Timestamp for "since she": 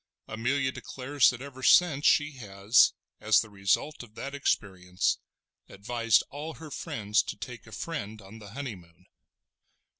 1.61-2.31